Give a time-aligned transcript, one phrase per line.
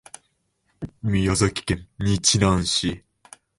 [1.03, 3.05] 宮崎県日南市